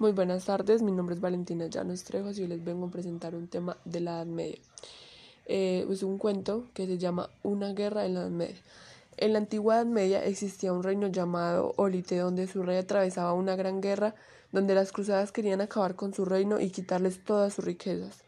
Muy 0.00 0.10
buenas 0.10 0.46
tardes, 0.46 0.82
mi 0.82 0.90
nombre 0.90 1.14
es 1.14 1.20
Valentina 1.20 1.68
Llanos 1.68 2.02
Trejos 2.02 2.36
y 2.40 2.48
les 2.48 2.64
vengo 2.64 2.86
a 2.86 2.90
presentar 2.90 3.36
un 3.36 3.46
tema 3.46 3.76
de 3.84 4.00
la 4.00 4.16
Edad 4.16 4.26
Media. 4.26 4.58
Eh, 5.46 5.86
es 5.88 6.02
un 6.02 6.18
cuento 6.18 6.66
que 6.74 6.88
se 6.88 6.98
llama 6.98 7.30
Una 7.44 7.72
guerra 7.74 8.04
en 8.04 8.14
la 8.14 8.22
Edad 8.22 8.30
Media. 8.30 8.60
En 9.18 9.32
la 9.32 9.38
antigua 9.38 9.76
Edad 9.76 9.86
Media 9.86 10.24
existía 10.24 10.72
un 10.72 10.82
reino 10.82 11.06
llamado 11.06 11.74
Olite, 11.76 12.18
donde 12.18 12.48
su 12.48 12.64
rey 12.64 12.76
atravesaba 12.76 13.34
una 13.34 13.54
gran 13.54 13.80
guerra, 13.80 14.16
donde 14.50 14.74
las 14.74 14.90
cruzadas 14.90 15.30
querían 15.30 15.60
acabar 15.60 15.94
con 15.94 16.12
su 16.12 16.24
reino 16.24 16.58
y 16.58 16.70
quitarles 16.70 17.22
todas 17.24 17.54
sus 17.54 17.64
riquezas. 17.64 18.24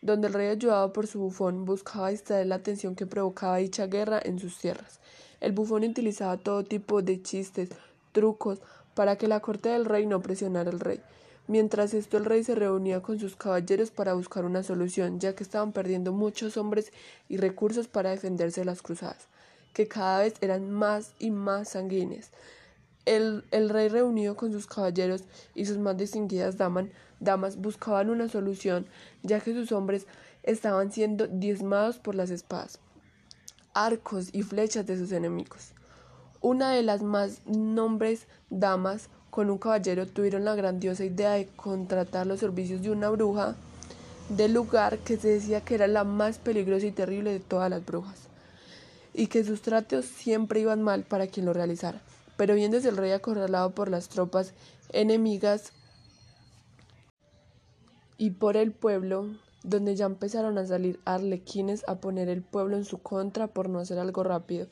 Donde 0.00 0.28
el 0.28 0.32
rey, 0.32 0.48
ayudado 0.48 0.94
por 0.94 1.06
su 1.06 1.20
bufón, 1.20 1.66
buscaba 1.66 2.08
distraer 2.08 2.46
la 2.46 2.54
atención 2.54 2.96
que 2.96 3.04
provocaba 3.04 3.58
dicha 3.58 3.86
guerra 3.86 4.18
en 4.24 4.38
sus 4.38 4.58
tierras. 4.58 5.00
El 5.40 5.52
bufón 5.52 5.84
utilizaba 5.84 6.38
todo 6.38 6.64
tipo 6.64 7.02
de 7.02 7.20
chistes, 7.20 7.68
trucos, 8.12 8.60
para 8.96 9.16
que 9.16 9.28
la 9.28 9.40
corte 9.40 9.68
del 9.68 9.84
rey 9.84 10.06
no 10.06 10.22
presionara 10.22 10.70
al 10.70 10.80
rey. 10.80 11.02
Mientras 11.48 11.92
esto 11.92 12.16
el 12.16 12.24
rey 12.24 12.42
se 12.42 12.54
reunía 12.54 13.02
con 13.02 13.20
sus 13.20 13.36
caballeros 13.36 13.90
para 13.90 14.14
buscar 14.14 14.46
una 14.46 14.62
solución, 14.62 15.20
ya 15.20 15.34
que 15.34 15.44
estaban 15.44 15.72
perdiendo 15.72 16.12
muchos 16.12 16.56
hombres 16.56 16.90
y 17.28 17.36
recursos 17.36 17.88
para 17.88 18.10
defenderse 18.10 18.62
de 18.62 18.64
las 18.64 18.80
cruzadas, 18.80 19.28
que 19.74 19.86
cada 19.86 20.20
vez 20.20 20.34
eran 20.40 20.70
más 20.70 21.12
y 21.18 21.30
más 21.30 21.68
sanguíneas. 21.68 22.30
El, 23.04 23.44
el, 23.50 23.68
rey 23.68 23.88
reunido 23.88 24.34
con 24.34 24.50
sus 24.50 24.66
caballeros 24.66 25.24
y 25.54 25.66
sus 25.66 25.76
más 25.76 25.98
distinguidas 25.98 26.56
damas, 26.56 26.86
damas 27.20 27.58
buscaban 27.58 28.08
una 28.08 28.28
solución, 28.28 28.86
ya 29.22 29.40
que 29.40 29.52
sus 29.52 29.72
hombres 29.72 30.06
estaban 30.42 30.90
siendo 30.90 31.26
diezmados 31.26 31.98
por 31.98 32.14
las 32.14 32.30
espadas, 32.30 32.80
arcos 33.74 34.30
y 34.32 34.42
flechas 34.42 34.86
de 34.86 34.96
sus 34.96 35.12
enemigos. 35.12 35.74
Una 36.40 36.70
de 36.70 36.82
las 36.82 37.02
más 37.02 37.46
nombres 37.46 38.26
damas 38.50 39.08
con 39.30 39.50
un 39.50 39.58
caballero 39.58 40.06
tuvieron 40.06 40.44
la 40.44 40.54
grandiosa 40.54 41.04
idea 41.04 41.32
de 41.32 41.46
contratar 41.46 42.26
los 42.26 42.40
servicios 42.40 42.82
de 42.82 42.90
una 42.90 43.10
bruja 43.10 43.56
del 44.28 44.52
lugar 44.52 44.98
que 44.98 45.16
se 45.16 45.28
decía 45.28 45.60
que 45.60 45.74
era 45.74 45.86
la 45.86 46.04
más 46.04 46.38
peligrosa 46.38 46.86
y 46.86 46.92
terrible 46.92 47.32
de 47.32 47.40
todas 47.40 47.70
las 47.70 47.84
brujas, 47.84 48.28
y 49.14 49.28
que 49.28 49.44
sus 49.44 49.62
tratos 49.62 50.04
siempre 50.04 50.60
iban 50.60 50.82
mal 50.82 51.04
para 51.04 51.26
quien 51.26 51.46
lo 51.46 51.52
realizara. 51.52 52.00
Pero 52.36 52.54
viéndose 52.54 52.88
el 52.88 52.96
rey 52.96 53.12
acorralado 53.12 53.70
por 53.70 53.88
las 53.88 54.08
tropas 54.08 54.52
enemigas 54.92 55.72
y 58.18 58.30
por 58.30 58.56
el 58.56 58.72
pueblo, 58.72 59.26
donde 59.62 59.96
ya 59.96 60.06
empezaron 60.06 60.58
a 60.58 60.66
salir 60.66 61.00
arlequines 61.04 61.84
a 61.88 61.96
poner 61.96 62.28
el 62.28 62.42
pueblo 62.42 62.76
en 62.76 62.84
su 62.84 62.98
contra 62.98 63.46
por 63.46 63.68
no 63.68 63.78
hacer 63.78 63.98
algo 63.98 64.22
rápido, 64.22 64.66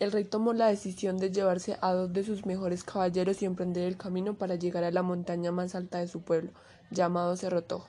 el 0.00 0.12
rey 0.12 0.24
tomó 0.24 0.54
la 0.54 0.68
decisión 0.68 1.18
de 1.18 1.30
llevarse 1.30 1.76
a 1.82 1.92
dos 1.92 2.10
de 2.14 2.24
sus 2.24 2.46
mejores 2.46 2.84
caballeros 2.84 3.42
y 3.42 3.44
emprender 3.44 3.86
el 3.86 3.98
camino 3.98 4.32
para 4.32 4.54
llegar 4.54 4.82
a 4.82 4.90
la 4.90 5.02
montaña 5.02 5.52
más 5.52 5.74
alta 5.74 5.98
de 5.98 6.08
su 6.08 6.22
pueblo, 6.22 6.52
llamado 6.90 7.36
Cerrotojo, 7.36 7.86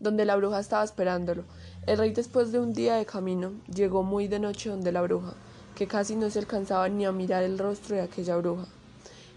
donde 0.00 0.26
la 0.26 0.36
bruja 0.36 0.60
estaba 0.60 0.84
esperándolo. 0.84 1.44
El 1.86 1.96
rey 1.96 2.12
después 2.12 2.52
de 2.52 2.60
un 2.60 2.74
día 2.74 2.96
de 2.96 3.06
camino 3.06 3.52
llegó 3.74 4.02
muy 4.02 4.28
de 4.28 4.38
noche 4.38 4.68
donde 4.68 4.92
la 4.92 5.00
bruja, 5.00 5.32
que 5.74 5.86
casi 5.86 6.14
no 6.14 6.28
se 6.28 6.40
alcanzaba 6.40 6.90
ni 6.90 7.06
a 7.06 7.12
mirar 7.12 7.42
el 7.42 7.58
rostro 7.58 7.96
de 7.96 8.02
aquella 8.02 8.36
bruja. 8.36 8.66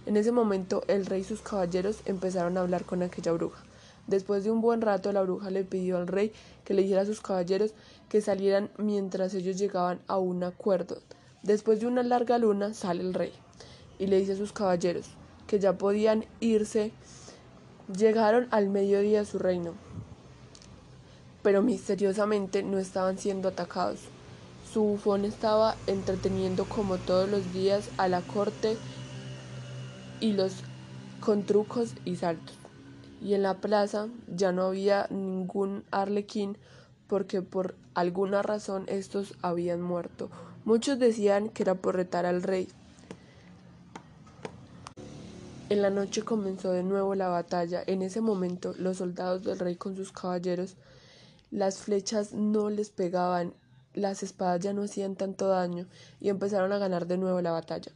En 0.06 0.18
ese 0.18 0.34
momento 0.34 0.84
el 0.90 1.06
rey 1.06 1.22
y 1.22 1.24
sus 1.24 1.42
caballeros 1.42 2.02
empezaron 2.04 2.58
a 2.58 2.62
hablar 2.62 2.84
con 2.84 3.02
aquella 3.02 3.32
bruja. 3.32 3.64
Después 4.08 4.44
de 4.44 4.52
un 4.52 4.60
buen 4.60 4.82
rato 4.82 5.14
la 5.14 5.22
bruja 5.22 5.52
le 5.52 5.64
pidió 5.64 6.00
al 6.00 6.08
rey 6.08 6.34
que 6.66 6.74
le 6.74 6.82
dijera 6.82 7.04
a 7.04 7.06
sus 7.06 7.22
caballeros 7.22 7.74
que 8.10 8.20
salieran 8.20 8.70
mientras 8.78 9.34
ellos 9.34 9.58
llegaban 9.58 10.02
a 10.08 10.18
un 10.18 10.44
acuerdo 10.44 10.98
Después 11.44 11.80
de 11.80 11.88
una 11.88 12.04
larga 12.04 12.38
luna 12.38 12.74
sale 12.74 13.02
el 13.02 13.14
rey 13.14 13.32
y 13.98 14.08
le 14.08 14.20
dice 14.20 14.34
a 14.34 14.38
sus 14.38 14.52
caballeros 14.52 15.06
que 15.48 15.60
ya 15.60 15.78
podían 15.78 16.26
irse. 16.42 16.92
Llegaron 17.96 18.48
al 18.52 18.70
mediodía 18.70 19.22
a 19.22 19.26
su 19.26 19.40
reino, 19.40 19.74
pero 21.42 21.64
misteriosamente 21.64 22.62
no 22.62 22.78
estaban 22.78 23.18
siendo 23.18 23.48
atacados. 23.48 24.02
Su 24.72 24.84
bufón 24.84 25.26
estaba 25.26 25.76
entreteniendo 25.88 26.66
como 26.66 26.98
todos 26.98 27.28
los 27.28 27.52
días 27.52 27.90
a 27.98 28.08
la 28.08 28.22
corte 28.22 28.78
y 30.20 30.34
los 30.34 30.54
con 31.20 31.44
trucos 31.44 31.94
y 32.06 32.18
saltos. 32.18 32.56
Y 33.24 33.34
en 33.34 33.44
la 33.44 33.56
plaza 33.56 34.08
ya 34.28 34.52
no 34.52 34.66
había 34.66 35.08
ningún 35.10 35.84
arlequín 35.90 36.58
porque 37.08 37.42
por 37.42 37.76
alguna 37.96 38.44
razón 38.44 38.84
estos 38.88 39.34
habían 39.42 39.82
muerto 39.82 40.30
Muchos 40.66 41.00
decían 41.00 41.50
que 41.50 41.64
era 41.64 41.76
por 41.76 41.96
retar 41.96 42.26
al 42.26 42.44
rey. 42.44 42.68
En 45.70 45.82
la 45.82 45.92
noche 45.92 46.24
comenzó 46.24 46.72
de 46.72 46.84
nuevo 46.84 47.14
la 47.14 47.28
batalla. 47.28 47.84
En 47.86 48.02
ese 48.02 48.22
momento 48.22 48.74
los 48.78 48.98
soldados 48.98 49.44
del 49.44 49.60
rey 49.60 49.76
con 49.76 49.96
sus 49.96 50.12
caballeros, 50.12 50.78
las 51.52 51.78
flechas 51.78 52.34
no 52.34 52.70
les 52.70 52.90
pegaban, 52.90 53.54
las 53.94 54.24
espadas 54.24 54.62
ya 54.62 54.74
no 54.74 54.84
hacían 54.84 55.16
tanto 55.16 55.48
daño 55.48 55.88
y 56.20 56.30
empezaron 56.30 56.72
a 56.72 56.80
ganar 56.80 57.08
de 57.08 57.18
nuevo 57.18 57.42
la 57.42 57.52
batalla. 57.52 57.92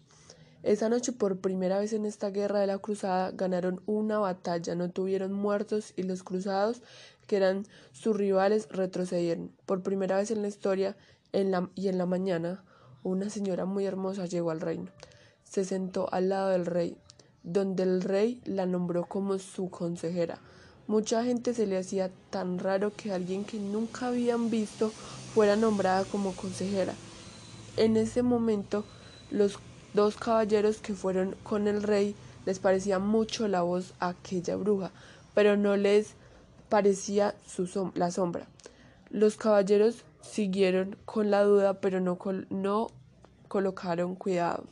Esa 0.64 0.88
noche 0.88 1.12
por 1.12 1.40
primera 1.40 1.78
vez 1.80 1.92
en 1.94 2.06
esta 2.06 2.30
guerra 2.30 2.60
de 2.60 2.68
la 2.68 2.78
cruzada 2.78 3.32
ganaron 3.32 3.82
una 3.86 4.20
batalla, 4.20 4.76
no 4.76 4.90
tuvieron 4.90 5.34
muertos 5.34 5.94
y 5.98 6.04
los 6.04 6.24
cruzados, 6.24 6.82
que 7.28 7.36
eran 7.36 7.66
sus 7.92 8.16
rivales, 8.16 8.70
retrocedieron. 8.70 9.52
Por 9.66 9.84
primera 9.84 10.16
vez 10.16 10.32
en 10.32 10.42
la 10.42 10.48
historia 10.48 10.96
y 11.34 11.88
en 11.88 11.98
la 11.98 12.06
mañana, 12.06 12.64
una 13.02 13.30
señora 13.30 13.66
muy 13.66 13.86
hermosa 13.86 14.28
llegó 14.28 14.52
al 14.52 14.62
reino. 14.62 14.92
Se 15.44 15.66
sentó 15.66 16.08
al 16.14 16.30
lado 16.30 16.50
del 16.50 16.66
rey, 16.66 16.96
donde 17.44 17.84
el 17.84 18.02
rey 18.02 18.42
la 18.46 18.66
nombró 18.66 19.06
como 19.06 19.40
su 19.40 19.70
consejera. 19.70 20.40
Mucha 20.86 21.24
gente 21.24 21.54
se 21.54 21.66
le 21.66 21.78
hacía 21.78 22.12
tan 22.30 22.60
raro 22.60 22.92
que 22.96 23.12
alguien 23.12 23.46
que 23.46 23.58
nunca 23.58 24.08
habían 24.08 24.50
visto 24.50 24.92
fuera 25.34 25.56
nombrada 25.56 26.06
como 26.06 26.34
consejera. 26.34 26.94
En 27.78 27.98
ese 27.98 28.22
momento, 28.22 28.86
los 29.32 29.58
dos 29.94 30.16
caballeros 30.18 30.78
que 30.78 30.94
fueron 30.94 31.36
con 31.44 31.68
el 31.68 31.82
rey 31.82 32.16
les 32.46 32.60
parecía 32.60 33.00
mucho 33.00 33.48
la 33.48 33.62
voz 33.62 33.94
a 34.00 34.10
aquella 34.10 34.56
bruja, 34.56 34.92
pero 35.34 35.58
no 35.58 35.78
les 35.78 36.14
parecía 36.70 37.34
su 37.48 37.92
la 37.96 38.12
sombra. 38.12 38.48
Los 39.14 39.38
caballeros 39.38 40.06
siguieron 40.24 40.96
con 41.06 41.30
la 41.30 41.44
duda, 41.44 41.80
pero 41.80 42.02
no, 42.02 42.18
no 42.50 42.88
colocaron 43.48 44.16
cuidado. 44.16 44.64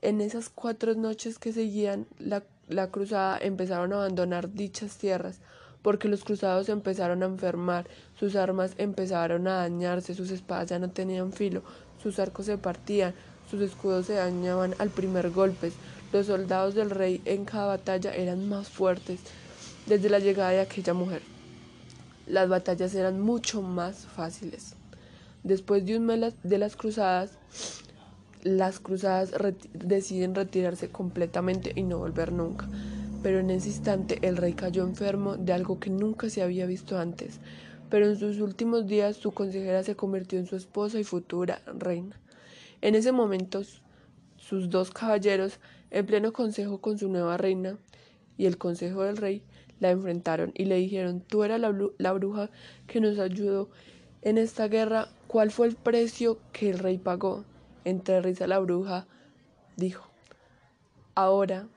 En 0.00 0.22
esas 0.22 0.48
cuatro 0.48 0.94
noches 0.94 1.38
que 1.38 1.52
seguían 1.52 2.06
la, 2.18 2.44
la 2.66 2.90
cruzada 2.90 3.36
empezaron 3.36 3.92
a 3.92 3.96
abandonar 3.96 4.54
dichas 4.54 4.96
tierras, 4.96 5.40
porque 5.82 6.08
los 6.08 6.24
cruzados 6.24 6.70
empezaron 6.70 7.22
a 7.22 7.26
enfermar, 7.26 7.86
sus 8.18 8.36
armas 8.36 8.72
empezaron 8.78 9.46
a 9.48 9.56
dañarse, 9.56 10.14
sus 10.14 10.30
espadas 10.30 10.70
ya 10.70 10.78
no 10.78 10.88
tenían 10.88 11.34
filo, 11.34 11.62
sus 12.02 12.18
arcos 12.18 12.46
se 12.46 12.56
partían, 12.56 13.14
sus 13.50 13.60
escudos 13.60 14.06
se 14.06 14.14
dañaban 14.14 14.74
al 14.78 14.88
primer 14.88 15.28
golpe, 15.28 15.72
los 16.10 16.24
soldados 16.24 16.74
del 16.74 16.88
rey 16.88 17.20
en 17.26 17.44
cada 17.44 17.66
batalla 17.66 18.14
eran 18.14 18.48
más 18.48 18.70
fuertes 18.70 19.20
desde 19.84 20.08
la 20.08 20.20
llegada 20.20 20.52
de 20.52 20.60
aquella 20.60 20.94
mujer 20.94 21.35
las 22.26 22.48
batallas 22.48 22.94
eran 22.94 23.20
mucho 23.20 23.62
más 23.62 24.06
fáciles. 24.06 24.74
Después 25.42 25.86
de 25.86 25.96
un 25.96 26.06
mes 26.06 26.34
de 26.42 26.58
las 26.58 26.76
cruzadas, 26.76 27.38
las 28.42 28.80
cruzadas 28.80 29.32
deciden 29.72 30.34
retirarse 30.34 30.88
completamente 30.88 31.72
y 31.74 31.82
no 31.82 31.98
volver 31.98 32.32
nunca. 32.32 32.68
Pero 33.22 33.38
en 33.40 33.50
ese 33.50 33.68
instante 33.68 34.18
el 34.22 34.36
rey 34.36 34.54
cayó 34.54 34.84
enfermo 34.84 35.36
de 35.36 35.52
algo 35.52 35.78
que 35.80 35.90
nunca 35.90 36.30
se 36.30 36.42
había 36.42 36.66
visto 36.66 36.98
antes. 36.98 37.40
Pero 37.90 38.06
en 38.06 38.16
sus 38.18 38.40
últimos 38.40 38.86
días 38.86 39.16
su 39.16 39.32
consejera 39.32 39.82
se 39.82 39.96
convirtió 39.96 40.38
en 40.38 40.46
su 40.46 40.56
esposa 40.56 40.98
y 40.98 41.04
futura 41.04 41.60
reina. 41.78 42.18
En 42.82 42.94
ese 42.94 43.12
momento 43.12 43.62
sus 44.36 44.70
dos 44.70 44.90
caballeros, 44.90 45.58
en 45.90 46.06
pleno 46.06 46.32
consejo 46.32 46.78
con 46.78 46.98
su 46.98 47.08
nueva 47.08 47.36
reina 47.36 47.78
y 48.36 48.46
el 48.46 48.58
consejo 48.58 49.02
del 49.02 49.16
rey, 49.16 49.42
la 49.80 49.90
enfrentaron 49.90 50.52
y 50.54 50.64
le 50.64 50.76
dijeron, 50.76 51.20
tú 51.20 51.44
eras 51.44 51.60
la, 51.60 52.12
bruja 52.12 52.50
que 52.86 53.00
nos 53.00 53.18
ayudó 53.18 53.68
en 54.22 54.38
esta 54.38 54.68
guerra, 54.68 55.08
¿cuál 55.26 55.50
fue 55.50 55.66
el 55.66 55.76
precio 55.76 56.38
que 56.52 56.70
el 56.70 56.78
rey 56.78 56.98
pagó? 56.98 57.44
Entre 57.84 58.20
risa 58.20 58.46
la 58.46 58.58
bruja 58.58 59.06
dijo, 59.76 60.08
ahora 61.14 61.68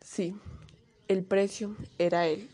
sí, 0.00 0.34
el 1.08 1.22
precio 1.22 1.76
era 1.98 2.26
él. 2.26 2.48